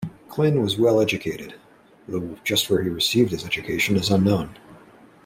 [0.31, 1.53] Clyn was well educated,
[2.07, 4.57] though just where he received his education is unknown.